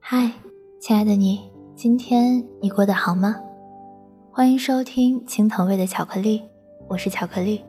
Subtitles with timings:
[0.00, 0.32] 嗨，
[0.80, 3.36] 亲爱的你，今天你过得好吗？
[4.32, 6.42] 欢迎收听青藤味的巧克力，
[6.88, 7.62] 我是巧克力。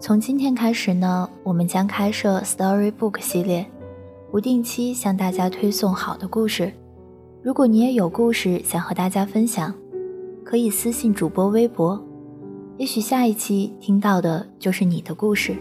[0.00, 3.66] 从今天开始呢，我们将开设 Storybook 系列，
[4.30, 6.72] 不定期向大家推送好的故事。
[7.42, 9.72] 如果你也有故事想和大家分享，
[10.44, 12.05] 可以私信主播微博。
[12.78, 15.56] 也许下一期听到的就是你的故事。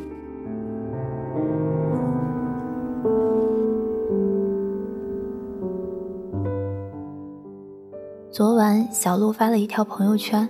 [8.29, 10.47] 昨晚小鹿发了一条朋友圈：“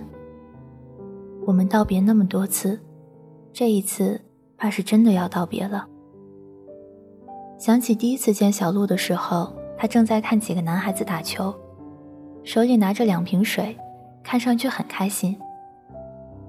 [1.46, 2.80] 我们道别那么多次，
[3.52, 4.20] 这一次
[4.56, 5.86] 怕是真的要道别了。”
[7.56, 11.54] 想起第一次见小鹿的时候，他正在看几个男孩子打球，
[12.42, 13.78] 手里拿着两瓶水，
[14.24, 15.38] 看上去很开心。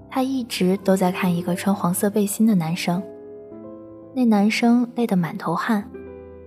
[0.09, 3.01] 他一直都在看一个穿黄色背心的男生，
[4.15, 5.89] 那男生累得满头汗，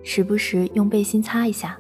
[0.03, 1.79] 时不时用背心擦一下，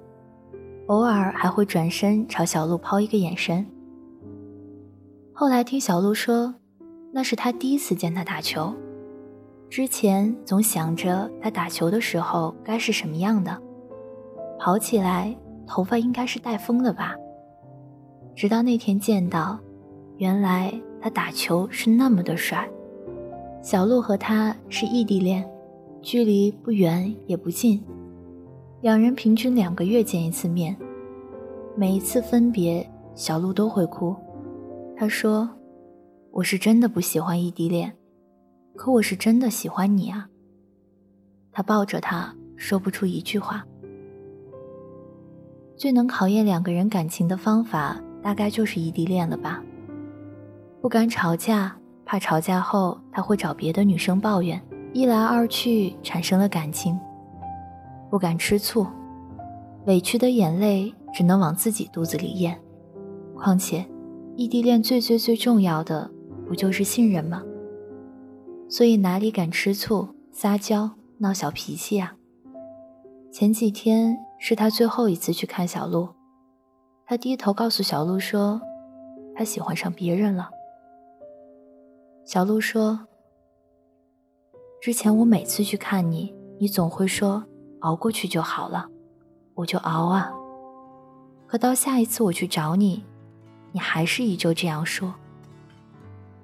[0.87, 3.67] 偶尔还会转身朝小鹿抛一个眼神。
[5.33, 6.55] 后来听小鹿说，
[7.13, 8.75] 那是他第一次见他打球，
[9.69, 13.59] 之前总想着他打球的时候该是什么样的，
[14.59, 15.35] 跑起来
[15.67, 17.15] 头发应该是带风的吧。
[18.37, 19.59] 直到那天见到，
[20.21, 20.73] 原来。
[21.03, 22.69] 他打球是那么的帅，
[23.63, 25.43] 小鹿和他是异地恋，
[26.03, 27.83] 距离不远也不近，
[28.83, 30.77] 两人平均两个月见一次面。
[31.75, 34.15] 每一次分别，小鹿都会哭。
[34.95, 35.49] 他说
[36.33, 37.91] ：“我是真的不喜欢异地恋，
[38.77, 40.29] 可我是真的喜欢你啊。”
[41.51, 43.65] 他抱着他，说不出一句话。
[45.79, 49.65] 最能考验两个人感情的方法，大概就是异地恋了吧。
[50.81, 51.77] 不敢吵架，
[52.07, 54.61] 怕吵架后他会找别的女生抱怨，
[54.95, 56.99] 一来二去产生了感情。
[58.11, 58.87] 不敢吃醋，
[59.85, 62.59] 委屈的眼泪只能往自己肚子里咽。
[63.37, 63.87] 况且，
[64.37, 66.11] 异地恋最最最重要的
[66.49, 67.43] 不就是信任吗？
[68.69, 72.15] 所以哪里敢吃醋、撒娇、闹小脾气呀？
[73.31, 76.09] 前几天是他最后一次去看小鹿，
[77.05, 78.61] 他低头告诉小鹿说，
[79.37, 80.49] 他喜欢上别人了。
[82.25, 83.07] 小鹿说
[84.81, 87.45] ：“之前我每次去看你，你总会说
[87.81, 88.89] 熬过去就好了，
[89.55, 90.33] 我就熬啊。
[91.49, 93.05] 可到下一次我去找你，
[93.73, 95.13] 你还是依旧这样说。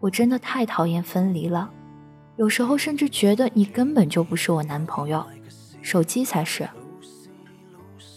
[0.01, 1.71] 我真的太讨厌分离了，
[2.37, 5.25] 有时候甚至觉得你根本就不是我男朋友，
[5.83, 6.69] 手机才是。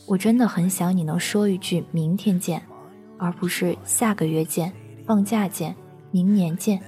[0.08, 2.66] 我真的很想你能说一句明天见，
[3.20, 4.74] 而不是下个月见、
[5.06, 5.76] 放假见、
[6.10, 6.82] 明年见。”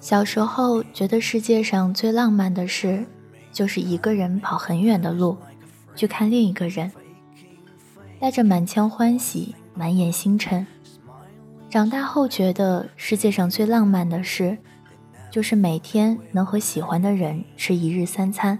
[0.00, 3.04] 小时候觉得世界上最浪漫的事，
[3.52, 5.36] 就是一个人跑很远的路，
[5.94, 6.92] 去看另一个人，
[8.20, 10.66] 带着满腔欢喜，满眼星辰。
[11.68, 14.56] 长大后觉得世界上最浪漫的事，
[15.30, 18.58] 就是每天能和喜欢的人吃一日三餐，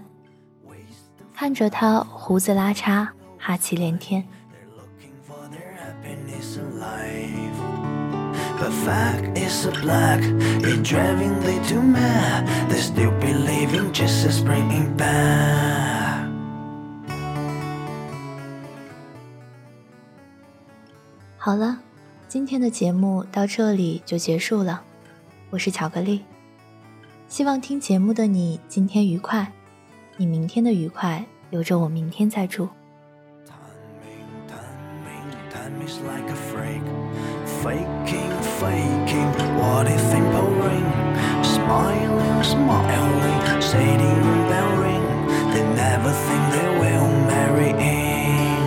[1.33, 4.27] 看着他胡子拉碴，哈气连天。
[8.67, 10.19] The fact is a black,
[10.61, 12.45] it driving they too mad.
[12.69, 16.27] They still believing just as bringing back.
[21.37, 21.79] 好了，
[22.27, 24.81] 今天的节目到这里就结束了。
[25.49, 26.25] 我是巧克力，
[27.29, 29.49] 希望听节目的你今天愉快，
[30.17, 32.67] 你明天的愉快留着我明天再祝。
[35.65, 36.83] Enemies like a freak,
[37.63, 39.31] faking, faking.
[39.57, 40.23] What if in
[40.63, 40.89] ring?
[41.43, 45.05] Smiling, smiling, sitting bell ring.
[45.53, 48.59] They never think they will marry in.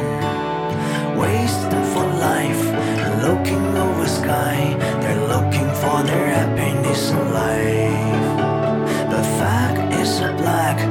[1.16, 2.64] Wasting for life,
[3.22, 4.74] looking over sky.
[5.00, 8.30] They're looking for their happiness in life.
[9.10, 10.89] But fact is a black.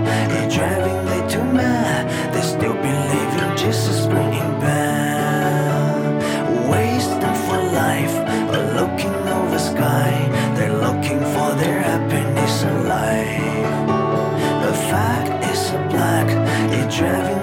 [16.99, 17.38] driving